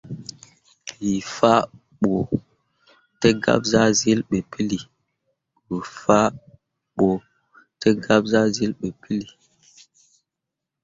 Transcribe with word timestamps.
Bə 0.97 1.11
faa 1.35 1.61
ɓo 1.99 2.13
tə 7.89 7.97
gab 8.05 8.23
zahsyil 8.33 8.77
ɓe 8.81 8.93
pəli. 8.99 9.21